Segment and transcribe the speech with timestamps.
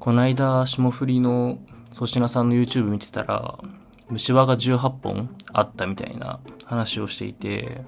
[0.00, 1.58] こないだ霜降りの
[1.92, 3.58] 粗品さんの YouTube 見てたら、
[4.08, 7.82] 虫歯が18本あったみたいな話をしていて、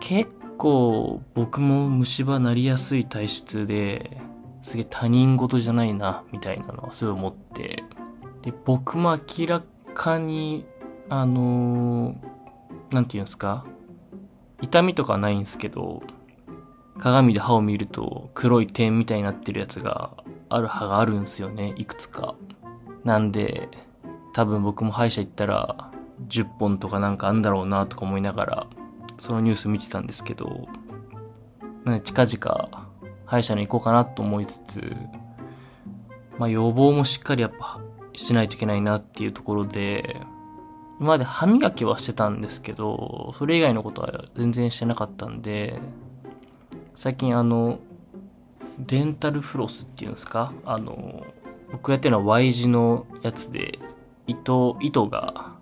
[0.00, 4.20] 結構僕も虫歯なりやすい体質で、
[4.64, 7.84] すげえ他人事じゃないな、みたいなのはすごい思って、
[8.42, 9.62] で、僕も明ら
[9.94, 10.66] かに、
[11.08, 13.64] あのー、なんて言うんですか
[14.60, 16.02] 痛みとかないんですけど、
[16.98, 20.16] 鏡で歯を見ると黒い点みたいになってるやつが
[20.48, 22.34] ある歯があるんですよね、いくつか。
[23.04, 23.68] なんで、
[24.32, 25.90] 多分僕も歯医者行ったら
[26.28, 28.66] 10本とかなんかあんだろうなとか思いながら、
[29.18, 30.66] そのニュース見てたんですけど、
[31.84, 32.88] なん近々
[33.24, 34.96] 歯医者に行こうかなと思いつつ、
[36.38, 37.80] まあ予防もしっかりやっぱ
[38.14, 40.20] しないといけないなっていうところで、
[40.98, 45.78] 今まで歯磨きはしてたんですけど、それ以外のことは全然してなかったんで、
[46.94, 47.78] 最近あの、
[48.78, 50.52] デンタルフロスっていうんですか？
[50.64, 51.26] あの、
[51.72, 53.78] 僕やってるのは Y 字のやつで、
[54.26, 55.54] 糸、糸が、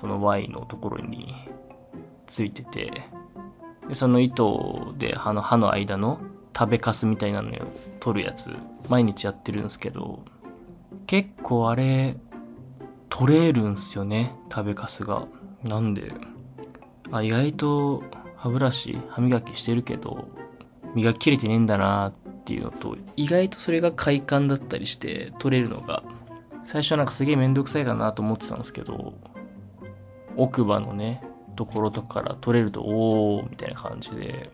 [0.00, 1.34] その Y のところに
[2.26, 2.90] ついてて、
[3.88, 6.20] でその糸で歯の歯の間の
[6.56, 7.52] 食べかすみたいなのを
[8.00, 8.52] 取るやつ、
[8.88, 10.24] 毎日やってるんですけど、
[11.06, 12.16] 結構あれ、
[13.08, 15.26] 取れるんすよね、食べかすが。
[15.62, 16.12] なんで、
[17.10, 18.02] あ、意外と
[18.36, 20.28] 歯ブラシ、歯磨きしてるけど、
[20.94, 22.12] 磨き切れてねえんだなっ
[22.44, 26.02] っていうのと、意外とそれが快感だったりして取れるのが、
[26.62, 29.14] 最初はなんかすげえめんどくさいかなと思ってたんですけど、
[30.36, 31.22] 奥歯のね、
[31.56, 34.50] ところとかから取れると、おー、みたいな感じで、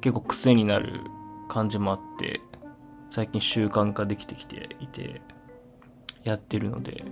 [0.00, 1.00] 結構癖になる
[1.48, 2.40] 感じもあって、
[3.08, 5.22] 最近習慣化できてきていて、
[6.24, 7.04] やってるので、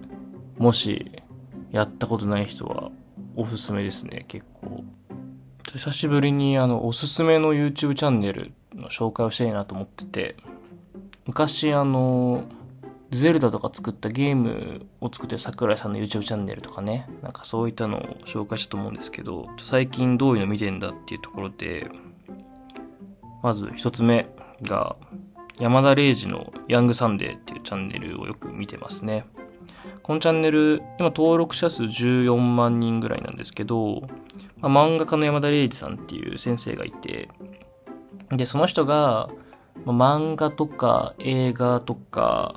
[0.58, 1.22] もし、
[1.70, 2.90] やったことない人は、
[3.36, 4.82] おすすめですね、結構。
[5.72, 10.36] 久しぶりにあの、おすすめの YouTube チャンネルの紹介をしたいなと思ってて、
[11.26, 12.44] 昔あの、
[13.10, 21.90] ゼルダとか作ったゲームを作ってる桜井さんの YouTube チャンネルとかね、なんかそういったのを紹介したと思うんですけど、最近どういうの見てんだっていうところで、
[23.42, 24.28] まず一つ目
[24.62, 24.96] が、
[25.60, 29.26] 山田礼二のヤングサンデーっていうチャンネルをよく見てますね。
[30.02, 34.02] このチャンネル、今登録者数14万人ぐらいなんですけど、
[34.58, 37.28] まあ、漫画家の山田礼二さんっていう先生がいて、
[38.36, 39.28] で、その人が、
[39.84, 42.54] ま、漫画とか映画とか、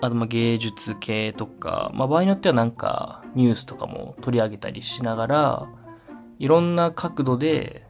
[0.00, 5.68] あとま芸術系とか、ま、場合によってはなんかニュースとかも取り上げたりしながら、
[6.38, 7.84] いろんな角度で、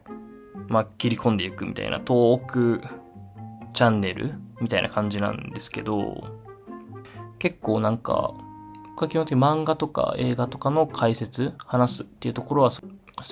[0.67, 2.81] ま、切り込んでいくみたいなトーク
[3.73, 6.23] チャンネルみたいな感じなんですけど、
[7.37, 8.33] 結構なんか、
[8.89, 12.81] 僕は基本的に漫画とか映画とかの解説、話すっていうところはす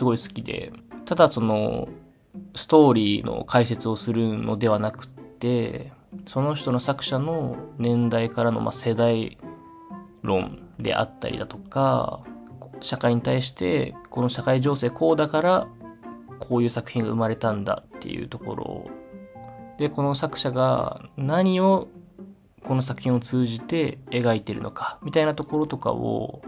[0.03, 0.71] ごい好きで、
[1.05, 1.89] ただその、
[2.57, 5.93] ストーリーの解説をするのではなくて、
[6.27, 9.37] その人の作者の年代からのま世代
[10.23, 12.21] 論であったりだとか、
[12.81, 15.67] 社会に対してこの社会情勢こうだから
[16.39, 18.87] こういう作品が生まれたんだっていうところ。
[19.77, 21.87] で、この作者が何を
[22.63, 26.41] この作品を通じて描いてるのかみたいなところとかを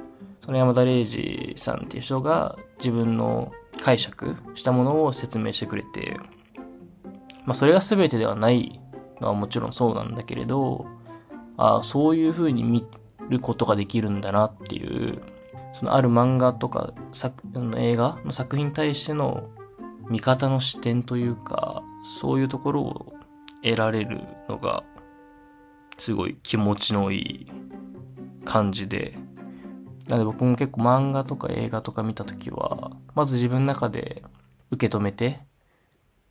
[0.43, 6.17] その山田礼二さんっていう人が自分の解釈したものを説明してくれて、
[7.45, 8.81] まあそれが全てではない
[9.21, 10.85] のはもちろんそうなんだけれど、
[11.57, 12.85] ああ、そういう風に見
[13.29, 15.21] ることができるんだなっていう、
[15.73, 17.43] そのある漫画とか作
[17.77, 19.49] 映画の作品に対しての
[20.09, 23.13] 見方の視点というか、そういうところを
[23.63, 24.83] 得られるのが、
[25.97, 27.51] すごい気持ちのいい
[28.45, 29.17] 感じで、
[30.09, 34.23] なので僕も結構漫画とか映画とか見たときは、まず自分の中で
[34.71, 35.39] 受け止めて、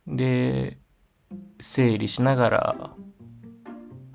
[0.05, 0.77] で、
[1.61, 2.89] 整理しながら、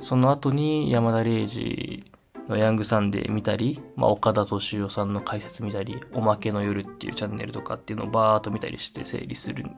[0.01, 2.13] その後に山田礼二
[2.47, 9.75] のヤングサンデー見たり、まあ、岡田敏夫さんの解説見たり、おまけの夜っていうチャンネルとかっていうのをバーっと見たりして整理するん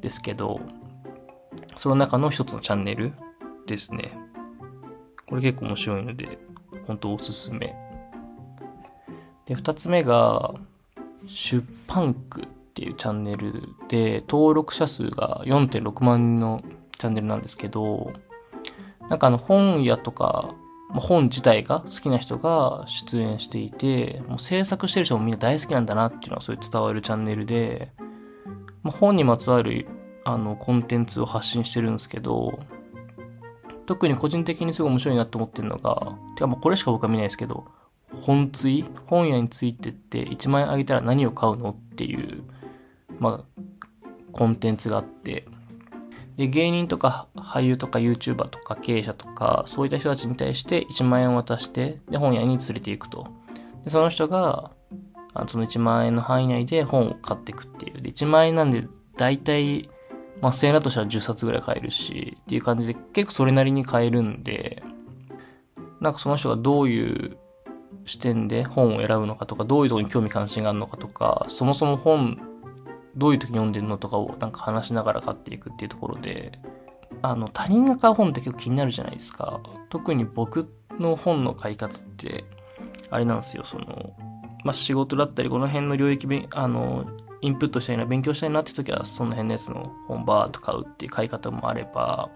[0.00, 0.60] ですけど、
[1.76, 3.12] その中の一つのチャンネル
[3.66, 4.12] ですね。
[5.28, 6.38] これ結構面白いので、
[6.86, 7.85] 本当おすすめ。
[9.46, 10.54] で、二つ目が、
[11.26, 16.62] 出版区っていうチャンネルで、登録者数が4.6万人の
[16.98, 18.12] チャンネルなんですけど、
[19.08, 20.54] なんかあの本屋とか、
[20.94, 27.92] 本自体が好きな人が出演していて、もう制作してる人もみんな大好きなんだなっていうのはそういう伝わるチャンネルで、
[28.82, 29.86] ま、本にまつわる
[30.24, 32.58] あのコンテンツを発信してるんですけど、
[33.86, 37.64] 特に個人的にすごい面白いなと思ってるのが、てかまあこれしか僕は見ないですけど、
[38.16, 42.42] 本つい本屋についてって1万円あげたら何を買うのっていう、
[43.18, 43.62] まあ、
[44.32, 45.46] コンテンツがあって、
[46.36, 53.28] で、芸人とか俳優とか YouTuber とか経営者とか、そういった人たちに対して1万円を渡して、で、本屋に連れて行くと。
[53.84, 54.70] で、その人が、
[55.32, 58.02] あのその1万円の範囲内で本を買っていくっていう。
[58.02, 58.86] で、1万円なんで、
[59.16, 59.88] だいたい、
[60.40, 64.82] まあ、1000円だとしたら10冊ぐらい買えるし、っていう感じで、結構それなりに買えるんで、
[66.00, 67.38] なんかその人がどういう
[68.04, 72.38] 視点で本を選ぶのかとか、どういうとこに興味関心があるのかとか、そもそも本
[73.16, 76.60] どういう時に読んでるのとかをなんか話しながら買っていくっていうところで、
[77.22, 79.60] あの、他人が買う本って結構気になるじゃないですか。
[79.88, 82.44] 特に僕の本の買い方って、
[83.10, 84.14] あれなんですよ、その、
[84.64, 87.06] まあ、仕事だったり、この辺の領域べ、あの、
[87.40, 92.28] インプットしたいな、勉強したいなって時は、その辺のやつの本バーっと買うっていう買い方もあれば、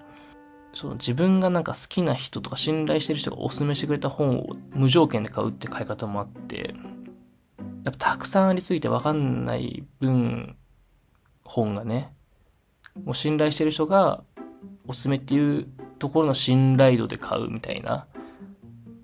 [0.72, 6.75] その自分がなんか好きな人とか信頼してる人がおすすめしてくれた本を無条件で買うって買い方もあって、
[7.84, 10.56] やっぱたくさんありすぎてわかんない分、
[11.44, 12.12] 本がね、
[13.05, 14.22] もう信頼してる人が
[14.87, 15.67] おすすめっていう
[15.99, 18.06] ところの信頼度で買うみたいな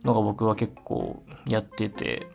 [0.05, 2.29] のが僕は結構やってて、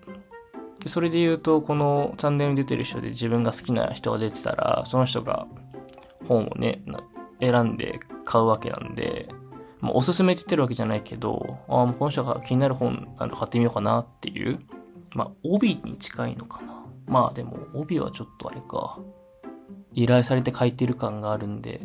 [0.80, 5.48] でそれで言うと、このチャンネルに出てる人で自分が好きな人が出てたら、その人が
[6.28, 6.82] 本をね、
[7.40, 8.00] 選んで
[8.32, 9.28] 買うわけなんで、
[9.82, 14.60] まあ、おすすめって言ってるわけじゃないけど、ああ、もうこの人が気になる本なんで買ってみようかなっていう、
[15.14, 16.86] まあ、帯に近いのかな。
[17.08, 19.00] まあでも、帯はちょっとあれか。
[19.94, 21.82] 依頼されて書いてる感があるんで、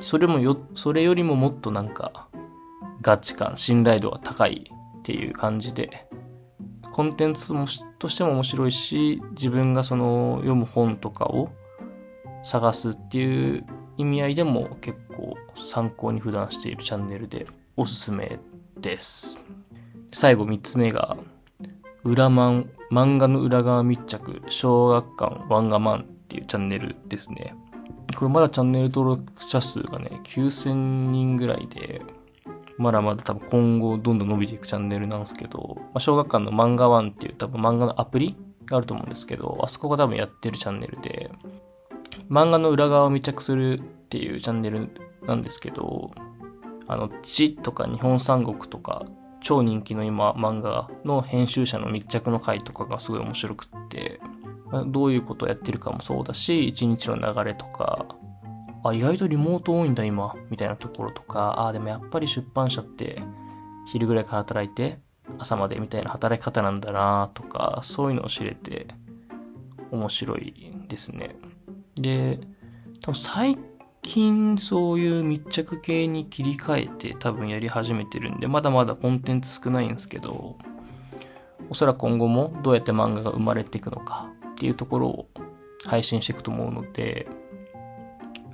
[0.00, 2.28] それもよ、それよりももっとなんか、
[3.00, 6.08] ガチ感、信頼度が高いっていう感じで、
[6.92, 7.66] コンテンツも
[8.00, 11.50] としても面白いし、自分がその読む本とかを
[12.44, 13.64] 探すっていう
[13.96, 14.98] 意味合いでも結
[15.56, 17.46] 参考に普段しているチャンネルで
[17.76, 18.38] おすすめ
[18.80, 19.38] です。
[20.12, 21.16] 最後3つ目が、
[22.04, 27.56] 裏マン、漫画の裏側密着、小学館ワンガマンっていうチャンネルですね。
[28.16, 30.74] これまだチャンネル登録者数がね、9000
[31.10, 32.02] 人ぐらいで、
[32.78, 38.36] まだまだ多分今後どんどん伸びていくチャンネルなんですけど、まあ、小学館の漫画ワンっていう多分漫画のアプリ
[38.66, 41.30] があると思うんですけど、あそこが多分やってるチャンネルで、
[42.30, 43.82] 漫画の裏側を密着する
[44.14, 44.90] っていうチャンネル
[45.26, 46.12] なんですけど、
[46.86, 49.04] あの、地とか日本三国とか、
[49.40, 54.20] 超人気の今漫画の編集者の密着の回とかがすごい面白くって、
[54.86, 58.06] どういうことをやってるかもそうだし、一日の流れとか、
[58.84, 63.20] あ、意外とリモート多いんだ今、みたいなところとか、あ、でもやっぱり出版社って
[63.86, 65.00] 昼ぐらいから働いて
[65.38, 68.86] 朝までみたいな働き方なんだなとか、そういうのを知れて
[69.90, 70.54] 面白い
[70.86, 71.34] ですね。
[71.96, 72.38] で、
[73.00, 73.58] 多分最
[74.04, 80.56] 近そういう密着系に切り替えて多分やり始めてるんで、まだまだコンテンツ少ないんですけど、
[81.70, 85.28] おそらく今後もどうやって漫画が生まれていくのかっていうところを
[85.86, 87.26] 配信していくと思うので、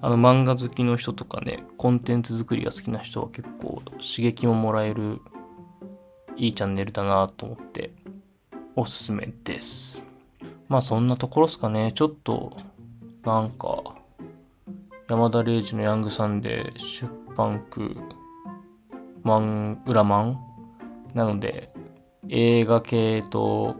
[0.00, 5.20] あの漫画好きの人とかね、コンテンツ作りが好きな人は結構刺激ももらえる
[6.36, 7.92] いいチャンネルだなと思って
[8.76, 10.02] おすすめです。
[10.68, 11.92] まあそんなところですかね。
[11.92, 12.56] ちょっと
[13.24, 13.96] なんか
[15.10, 17.96] 山田礼二のヤングサンデー出版区
[19.24, 20.40] マン、裏マン
[21.16, 21.72] なので
[22.28, 23.74] 映画系と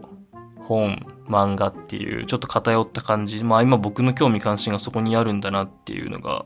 [0.57, 3.45] 本、漫画っていう、ちょっと偏った感じ。
[3.45, 6.43] まあ今僕の興味関心がそこにあるんだなっていうのが、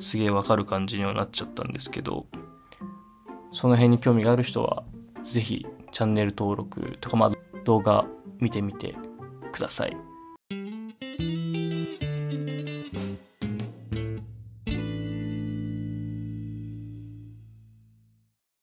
[0.00, 2.26] すげえわかる感じにはなっちゃったんですけど、
[3.52, 4.82] その辺に興味がある人は、
[5.22, 7.30] ぜひチャンネル登録とか、まあ
[7.62, 8.04] 動画
[8.40, 8.96] 見てみて
[9.52, 9.96] ください。